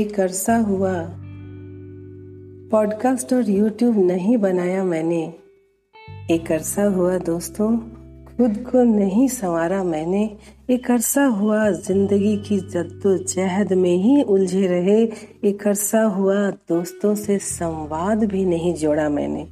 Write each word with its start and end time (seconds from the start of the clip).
एक 0.00 0.20
अरसा 0.20 0.56
हुआ। 0.56 1.06
पॉडकास्ट 2.70 3.32
और 3.32 3.50
यूट्यूब 3.50 3.98
नहीं 3.98 4.36
बनाया 4.36 4.84
मैंने। 4.84 5.34
एक 6.30 6.52
अरसा 6.52 6.84
हुआ 6.84 7.18
दोस्तों, 7.18 7.78
खुद 8.24 8.64
को 8.72 8.82
नहीं 8.82 9.28
संवारा 9.28 9.84
मैंने। 9.84 10.36
एक 10.70 10.90
अरसा 10.90 11.24
हुआ 11.24 11.70
ज़िंदगी 11.70 12.36
की 12.36 12.58
जद्दोजहद 12.58 13.72
में 13.72 13.96
ही 13.96 14.22
उलझे 14.22 14.66
रहे। 14.66 15.02
एक 15.44 15.68
अरसा 15.68 16.02
हुआ 16.02 16.50
दोस्तों 16.50 17.14
से 17.14 17.38
संवाद 17.38 18.24
भी 18.24 18.44
नहीं 18.44 18.74
जोड़ा 18.74 19.08
मैंने। 19.08 19.48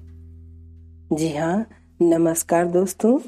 जी 1.17 1.36
हाँ 1.36 1.68
नमस्कार 2.03 2.67
दोस्तों। 2.67 3.18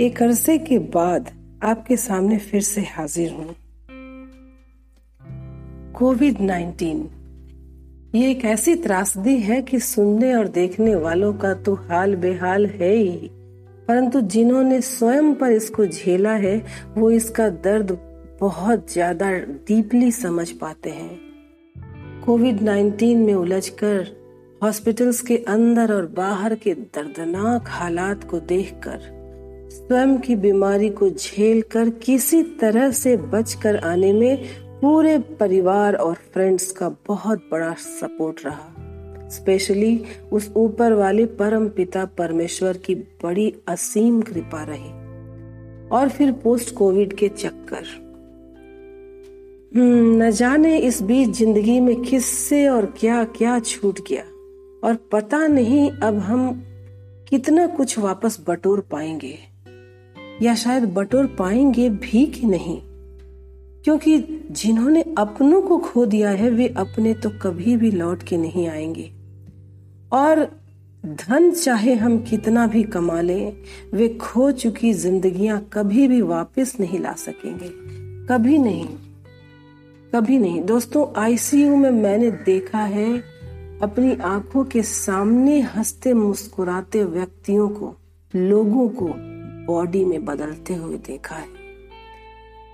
एक 0.00 0.22
अरसे 0.22 0.58
के 0.58 0.78
बाद 0.78 1.30
आपके 1.62 1.96
सामने 1.96 2.38
फिर 2.38 2.60
से 2.60 2.80
हाजिर 2.80 3.32
हूँ। 3.32 3.54
COVID 5.94 6.40
nineteen. 6.40 7.08
ये 8.14 8.30
एक 8.30 8.44
ऐसी 8.44 8.74
त्रासदी 8.74 9.36
है 9.38 9.60
कि 9.62 9.78
सुनने 9.80 10.32
और 10.34 10.48
देखने 10.48 10.94
वालों 10.94 11.32
का 11.34 11.52
तो 11.54 11.74
हाल 11.74 12.14
बेहाल 12.16 12.66
है 12.66 12.92
ही। 12.94 13.30
परंतु 13.88 14.20
जिन्होंने 14.20 14.80
स्वयं 14.80 15.34
पर 15.34 15.52
इसको 15.52 15.86
झेला 15.86 16.32
है, 16.36 16.56
वो 16.98 17.10
इसका 17.10 17.48
दर्द 17.48 17.96
बहुत 18.40 18.92
ज़्यादा 18.92 19.30
डीपली 19.68 20.10
समझ 20.12 20.50
पाते 20.50 20.90
हैं। 20.90 21.20
कोविड 22.26 22.62
19 22.62 23.16
में 23.16 23.34
उलझकर 23.34 24.06
हॉस्पिटल्स 24.62 25.20
के 25.20 25.36
अंदर 25.48 25.92
और 25.92 26.06
बाहर 26.06 26.54
के 26.54 26.74
दर्दनाक 26.74 27.68
हालात 27.68 28.24
को 28.24 28.40
देखकर, 28.40 28.98
स्वयं 29.70 30.18
की 30.18 30.36
बीमारी 30.36 30.88
को 30.90 31.10
झेलकर 31.10 31.90
किसी 32.02 32.42
तरह 32.60 32.90
से 32.92 33.16
बचकर 33.16 33.76
आने 33.76 34.12
में 34.12 34.44
पूरे 34.82 35.18
परिवार 35.18 35.94
और 35.94 36.14
फ्रेंड्स 36.14 36.72
का 36.72 36.88
बहुत 36.88 37.48
बड़ा 37.52 37.74
सपोर्ट 37.74 38.40
रहा। 38.44 38.74
स्पेशली 39.28 40.04
उस 40.32 40.52
ऊपर 40.56 40.92
वाले 40.92 41.26
परम 41.26 41.68
पिता 41.68 42.04
परमेश्वर 42.04 42.76
की 42.76 42.94
बड़ी 42.94 43.54
असीम 43.68 44.22
कृपा 44.22 44.66
रही। 44.68 44.90
और 45.88 46.08
फिर 46.08 46.32
पोस्ट 46.32 46.74
कोविड 46.74 47.12
के 47.12 47.28
चक्कर। 47.28 47.82
हम्म, 49.76 50.22
न 50.22 50.30
जाने 50.30 50.78
इस 50.78 51.02
बीच 51.02 51.28
ज़िंदगी 51.28 51.80
में 51.80 52.02
किससे 52.02 52.68
और 52.68 52.86
क्या 52.86 53.24
क्या 53.24 53.58
छूट 53.58 54.00
गया। 54.00 54.24
और 54.88 54.96
पता 55.12 55.46
नहीं 55.46 55.90
अब 55.90 56.18
हम 56.18 56.62
कितना 57.28 57.66
कुछ 57.66 57.98
वापस 57.98 58.44
बटोर 58.48 58.80
पाएँगे। 58.80 59.38
या 60.42 60.54
शायद 60.54 60.84
बटोर 60.84 61.26
पाएँगे 61.26 61.90
भी 61.90 62.26
कि 62.26 62.46
नहीं। 62.46 62.91
क्योंकि 63.84 64.18
जिन्होंने 64.50 65.02
अपनों 65.18 65.62
को 65.62 65.78
खो 65.78 66.06
दिया 66.06 66.30
है, 66.30 66.50
वे 66.50 66.68
अपने 66.68 67.14
तो 67.14 67.30
कभी 67.30 67.76
भी 67.76 67.90
लौट 67.90 68.22
के 68.22 68.36
नहीं 68.36 68.68
आएँगे। 68.68 69.12
और 70.12 70.62
धन 71.06 71.50
चाहे 71.50 71.94
हम 71.94 72.18
कितना 72.18 72.66
भी 72.66 72.82
कमा 72.82 73.20
लें, 73.20 73.52
वे 73.94 74.08
खो 74.08 74.50
चुकी 74.50 74.94
जिंदगियाँ 74.94 75.68
कभी 75.72 76.08
भी 76.08 76.20
वापस 76.20 76.76
नहीं 76.80 76.98
ला 76.98 77.12
सकेंगे। 77.12 77.70
कभी 78.26 78.58
नहीं। 78.58 78.88
कभी 80.14 80.38
नहीं। 80.38 80.62
दोस्तों, 80.62 81.20
आईसीयू 81.20 81.76
में 81.76 81.90
मैंने 81.90 82.30
देखा 82.30 82.78
है, 82.78 83.18
अपनी 83.82 84.16
आँखों 84.16 84.64
के 84.64 84.82
सामने 84.82 85.60
हँसते 85.60 86.14
मुस्कुराते 86.14 87.04
व्यक्तियों 87.04 87.68
को, 87.68 87.96
लोगों 88.36 88.88
को 88.88 89.12
बॉडी 89.72 90.04
में 90.04 90.24
बदलते 90.24 90.74
हुए 90.74 90.96
देखा 90.96 91.36
है। 91.36 91.46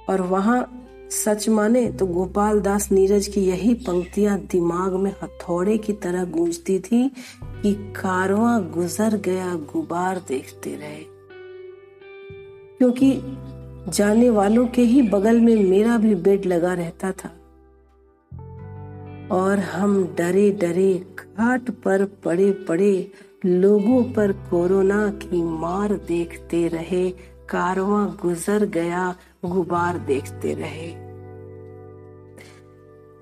और 0.08 0.20
वहाँ 0.20 0.74
सच 1.10 1.48
माने 1.48 1.90
तो 1.90 2.06
गोपाल 2.06 2.60
दास 2.60 2.92
नीरज 2.92 3.26
की 3.26 3.40
यही 3.40 3.74
पंक्तियाँ 3.74 4.38
दिमाग 4.38 4.94
में 4.94 5.14
हथौड़े 5.22 5.78
की 5.78 5.92
तरह 5.92 6.24
गूंजती 6.24 6.78
थी 6.78 7.08
कि 7.44 7.74
कारवा 7.74 8.58
गुजर 8.58 9.16
गया 9.16 9.54
गुबार 9.54 10.22
देखते 10.28 10.74
रहे। 10.74 11.04
क्योंकि 12.78 13.20
जाने 13.92 14.30
वालों 14.30 14.66
के 14.66 14.82
ही 14.82 15.02
बगल 15.02 15.40
में 15.40 15.64
मेरा 15.64 15.96
भी 15.96 16.14
बेड 16.14 16.46
लगा 16.46 16.74
रहता 16.74 17.12
था। 17.12 17.28
और 19.30 19.58
हम 19.58 20.14
डरे 20.18 20.50
डरे 20.50 21.06
घाट 21.18 21.70
पर 21.70 22.04
पड़े 22.04 22.52
पड़े 22.52 23.10
लोगों 23.46 24.04
पर 24.04 24.32
कोरोना 24.32 25.10
की 25.10 25.42
मार 25.42 25.94
देखते 25.94 26.68
रहे, 26.68 27.10
कारवा 27.48 28.16
गुजर 28.22 28.66
गया 28.66 29.16
गुबार 29.42 29.98
देखते 29.98 30.54
रहे। 30.54 30.88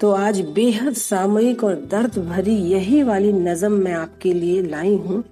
तो 0.00 0.10
आज 0.12 0.41
बेहद 0.54 0.94
सामयिक 0.94 1.65
और 1.65 1.75
दर्द 1.91 2.19
भरी 2.28 2.54
यही 2.72 3.03
वाली 3.03 3.32
नजम 3.32 3.72
मैं 3.75 3.93
आपके 3.93 4.32
लिए 4.32 4.62
लाई 4.62 4.97
हूँ। 4.97 5.22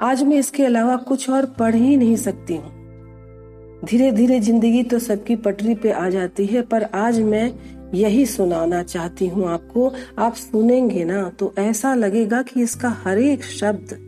आज 0.00 0.22
मैं 0.22 0.38
इसके 0.38 0.64
अलावा 0.64 0.96
कुछ 1.08 1.28
और 1.30 1.46
पढ़ 1.58 1.74
ही 1.74 1.96
नहीं 1.96 2.16
सकती 2.16 2.56
हूँ। 2.56 3.82
धीरे 3.84 4.12
धीरे 4.12 4.40
ज़िंदगी 4.40 4.82
तो 4.82 4.98
सबकी 4.98 5.36
पटरी 5.36 5.74
पे 5.74 5.92
आ 5.92 6.08
जाती 6.10 6.46
है, 6.46 6.62
पर 6.62 6.82
आज 6.84 7.20
मैं 7.22 7.52
यही 7.94 8.24
सुनाना 8.26 8.82
चाहती 8.82 9.28
हूँ 9.28 9.48
आपको। 9.48 9.92
आप 10.18 10.34
सुनेंगे 10.34 11.04
ना 11.04 11.28
तो 11.38 11.52
ऐसा 11.58 11.94
लगेगा 11.94 12.42
कि 12.42 12.62
इसका 12.62 12.96
हर 13.04 13.18
एक 13.18 13.44
शब्द 13.44 13.98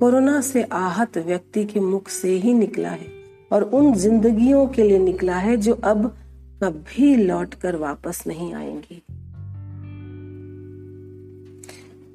कोरोना 0.00 0.40
से 0.40 0.62
आहत 0.64 1.18
व्यक्ति 1.18 1.64
के 1.64 1.80
मुख 1.82 2.08
से 2.08 2.28
ही 2.30 2.54
निकला 2.54 2.90
है। 2.90 3.19
और 3.52 3.62
उन 3.62 3.94
जिंदगियों 3.94 4.66
के 4.66 4.82
लिए 4.82 4.98
निकला 4.98 5.36
है 5.36 5.56
जो 5.56 5.74
अब 5.74 6.16
कभी 6.62 7.16
लौट 7.16 7.54
कर 7.54 7.76
वापस 7.76 8.24
नहीं 8.26 8.54
आएँगी। 8.54 9.02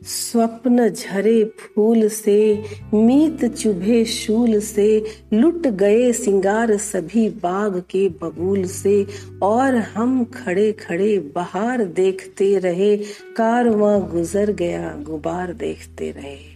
स्वप्न 0.03 0.89
झरे 0.89 1.43
फूल 1.43 2.09
से, 2.09 2.63
मीत 2.93 3.45
चुभे 3.45 4.05
शूल 4.05 4.59
से, 4.59 5.05
लुट 5.33 5.67
गए 5.67 6.13
सिंगार 6.13 6.77
सभी 6.77 7.29
बाग 7.29 7.83
के 7.89 8.09
बबूल 8.09 8.63
से, 8.63 9.07
और 9.43 9.75
हम 9.75 10.23
खड़े 10.23 10.71
खड़े 10.71 11.19
बहार 11.19 11.85
देखते 11.85 12.57
रहे, 12.57 12.97
कारवां 13.37 14.01
गुजर 14.01 14.51
गया 14.51 14.97
गुबार 15.01 15.53
देखते 15.53 16.11
रहे। 16.11 16.54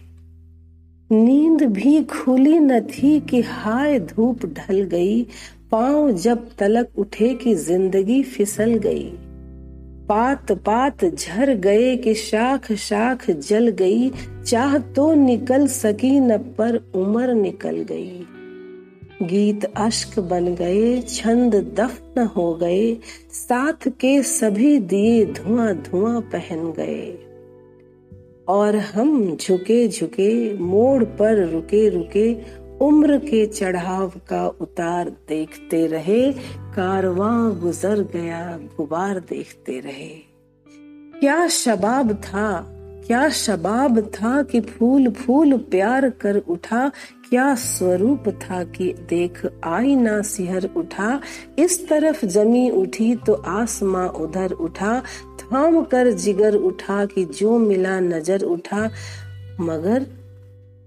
नींद 1.12 1.62
भी 1.62 2.02
खुली 2.02 2.58
न 2.58 2.80
थी 2.80 3.20
कि 3.20 3.40
हाय 3.40 3.98
धूप 3.98 4.46
ढल 4.46 4.82
गई, 4.82 5.26
पाँव 5.70 6.10
जब 6.10 6.50
तलक 6.58 6.88
उठे 6.98 7.34
कि 7.34 7.54
ज़िंदगी 7.54 8.22
फिसल 8.22 8.74
गई। 8.74 9.12
पात 10.08 10.52
पात 10.52 11.04
झर 11.04 11.54
गए 11.54 11.96
कि 11.96 12.14
शाख 12.14 12.72
शाख 12.72 13.30
जल 13.30 13.68
गई, 13.68 14.10
चाह 14.46 14.78
तो 14.78 15.14
निकल 15.14 15.66
सकी 15.66 16.20
न 16.20 16.38
पर 16.38 16.76
उम्र 16.94 17.34
निकल 17.34 17.76
गई। 17.76 18.26
गीत 19.22 19.64
अश्क 19.64 20.18
बन 20.18 20.54
गए, 20.54 21.00
छंद 21.00 21.54
दफन 21.54 22.26
हो 22.26 22.54
गए, 22.54 22.94
साथ 23.32 23.88
के 23.88 24.22
सभी 24.22 24.78
दिए 24.78 25.24
धुआँ 25.26 25.74
धुआँ 25.74 26.20
पहन 26.20 26.72
गए। 26.72 27.29
और 28.50 28.76
हम 28.76 29.36
झुके 29.36 29.86
झुके 29.88 30.32
मोड़ 30.58 31.04
पर 31.18 31.44
रुके 31.48 31.88
रुके 31.88 32.32
उम्र 32.80 33.18
के 33.18 33.44
चढ़ाव 33.46 34.12
का 34.28 34.46
उतार 34.60 35.08
देखते 35.28 35.86
रहे, 35.86 36.32
कारवां 36.76 37.60
गुजर 37.60 38.00
गया, 38.14 38.58
गुबार 38.76 39.20
देखते 39.20 39.78
रहे। 39.80 40.08
क्या 41.20 41.46
शबाब 41.48 42.12
था, 42.14 42.50
क्या 43.06 43.28
शबाब 43.28 44.00
था 44.14 44.42
कि 44.42 44.60
फूल 44.60 45.10
फूल 45.10 45.56
प्यार 45.70 46.08
कर 46.10 46.36
उठा, 46.48 46.88
क्या 47.28 47.54
स्वरूप 47.54 48.28
था 48.42 48.62
कि 48.64 48.92
देख 49.08 49.40
आईना 49.64 50.20
सिहर 50.22 50.68
उठा। 50.76 51.20
इस 51.58 51.88
तरफ़ 51.88 52.24
जमी 52.26 52.70
उठी 52.70 53.14
तो 53.16 53.34
आसमां 53.34 54.06
उधर 54.08 54.52
उठा 54.52 55.02
थाम 55.52 55.82
कर 55.82 56.10
जिगर 56.12 56.54
उठा 56.54 57.04
कि 57.04 57.24
जो 57.24 57.58
मिला 57.58 58.00
नज़र 58.00 58.42
उठा। 58.42 58.90
मगर 59.60 60.06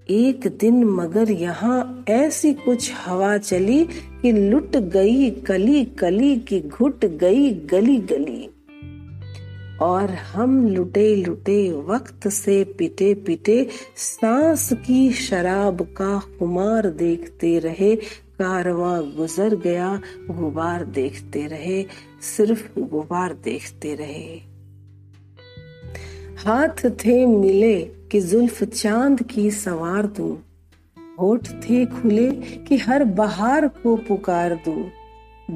एक 0.10 0.48
दिन 0.60 0.84
मगर 0.84 1.32
यहाँ 1.32 2.06
ऐसी 2.10 2.54
कुछ 2.54 2.92
हवा 3.06 3.38
चली 3.38 3.84
कि 4.22 4.32
लुट 4.32 4.76
गई 4.78 5.30
कली 5.30 5.84
कली 5.86 6.36
की 6.36 6.60
घुट 6.62 7.06
गई 7.06 7.50
गली 7.52 7.98
गली। 7.98 8.50
और 9.82 10.10
हम 10.10 10.68
लुटे 10.68 11.16
लुटे 11.16 11.72
वक्त 11.72 12.28
से 12.28 12.64
पिटे 12.64 13.14
पिटे 13.14 13.68
सांस 13.96 14.70
की 14.74 15.12
शराब 15.12 15.82
का 15.82 16.18
खुमार 16.40 16.90
देखते 16.90 17.60
रहे। 17.60 17.96
कारवा 18.42 19.00
गुजर 19.02 19.56
गया, 19.56 20.02
गुबार 20.32 20.86
देखते 20.86 21.46
रहे, 21.48 21.86
सिर्फ़ 22.38 22.80
गुबार 22.80 23.34
देखते 23.34 23.94
रहे। 23.96 24.53
हाथ 26.46 26.90
थे 26.90 27.26
मिले 27.26 27.82
कि 28.12 28.20
जुल्फ 28.22 28.64
चाँद 28.64 29.22
की 29.24 29.52
सवार 29.52 30.06
दूँ। 30.08 30.36
होठ 31.20 31.48
थे 31.48 31.86
खुले 31.86 32.32
कि 32.68 32.78
हर 32.78 33.04
बहार 33.04 33.68
को 33.68 33.96
पुकार 33.96 34.56
दूँ। 34.56 34.84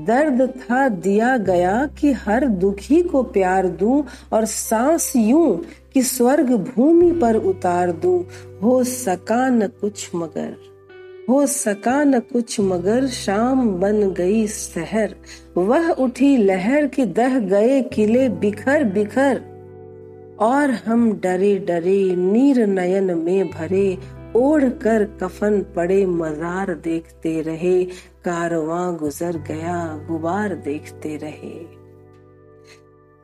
दर्द 0.06 0.42
था 0.50 0.90
दिया 0.90 1.38
गया 1.38 1.86
कि 2.00 2.12
हर 2.12 2.46
दुखी 2.48 3.02
को 3.02 3.24
प्यार 3.24 3.68
दूँ 3.68 4.04
और 4.34 4.46
सांस 4.46 5.16
यूँ 5.16 5.62
कि 5.94 6.04
स्वर्ग 6.04 6.52
भूमि 6.52 7.12
पर 7.12 7.36
उतार 7.36 7.92
दूँ। 7.92 8.24
हो 8.64 8.84
सका 8.84 9.50
न 9.50 9.68
कुछ 9.68 10.10
मगर, 10.16 10.56
हो 11.30 11.46
सका 11.46 12.04
न 12.04 12.20
कुछ 12.20 12.60
मगर 12.60 13.08
शाम 13.08 13.70
बन 13.70 14.02
गई 14.12 14.48
शहर 14.48 15.16
वह 15.58 15.90
उठी 15.90 16.38
लहर 16.38 16.88
की 16.88 17.06
दह 17.06 17.40
गए 17.40 17.82
किले 17.82 18.30
बिखर 18.30 18.84
बिखर। 18.84 19.57
और 20.40 20.72
हम 20.72 21.14
डरे 21.14 21.58
डरे 21.58 22.16
नीर 22.16 22.68
नयन 22.68 23.18
में 23.18 23.50
भरे, 23.50 23.98
ओढ़ 24.36 24.64
कर 24.64 25.04
कफन 25.04 25.66
पड़े 25.76 26.06
मजार 26.06 26.74
देखते 26.74 27.42
रहे, 27.42 27.86
कारवां 28.26 28.96
गुजर 28.96 29.38
गया 29.38 30.08
गुबार 30.10 30.56
देखते 30.56 31.18
रहे। 31.18 31.78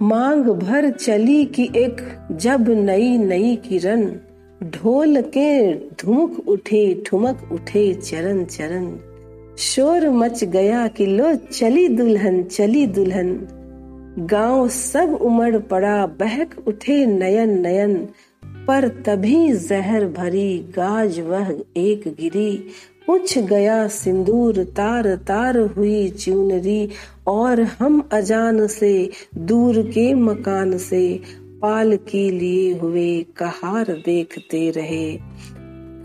मांग 0.02 0.46
भर 0.46 0.90
चली 0.90 1.46
कि 1.46 1.70
एक 1.76 2.28
जब 2.32 2.70
नई 2.70 3.18
नई 3.18 3.56
किरण, 3.56 4.12
ढोल 4.64 5.22
के 5.22 5.74
धुमक 5.74 6.48
उठे 6.48 7.04
ठुमक 7.06 7.50
उठे 7.52 7.94
चरण 7.94 8.46
चरण। 8.46 8.98
शोर 9.58 10.10
मच 10.10 10.44
गया 10.44 10.88
कि 10.88 11.06
लो 11.06 11.36
चली 11.36 11.88
दुल्हन 11.88 12.44
चली 12.44 12.88
दुल्हन। 12.88 13.48
गाँव 14.20 14.70
सब 14.70 15.20
उमड़ 15.22 15.58
पड़ा, 15.58 16.06
बहक 16.06 16.56
उठे 16.68 17.06
नयन 17.06 17.62
नयन, 17.62 18.08
पर 18.68 18.88
तभी 18.88 19.54
जहर 19.54 20.08
भरी 20.08 20.60
गाज 20.60 21.20
वह 21.20 21.64
एक 21.78 22.16
गिरी। 22.20 22.68
पुछ 23.08 23.38
गया 23.38 23.88
सिंदूर, 23.88 24.64
तार 24.64 25.16
तार 25.16 25.58
हुई 25.58 26.10
चुनरी, 26.10 26.90
और 27.28 27.62
हम 27.62 28.10
अजान 28.12 28.68
से, 28.68 29.10
दूर 29.38 29.82
के 29.82 30.14
मकान 30.14 30.78
से, 30.78 31.20
पाल 31.62 31.98
के 31.98 32.30
लिए 32.30 32.74
हुए 32.78 33.26
कहार 33.38 33.86
देखते 33.86 34.70
रहे। 34.70 35.18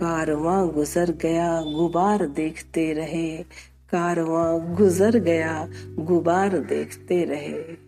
कारवां 0.00 0.69
गुजर 0.69 1.10
गया, 1.10 1.62
गुबार 1.62 2.26
देखते 2.26 2.93
रहे। 2.93 3.37
कारवां 3.90 4.75
गुजर 4.75 5.19
गया, 5.19 5.69
गुबार 5.99 6.58
देखते 6.58 7.25
रहे। 7.25 7.88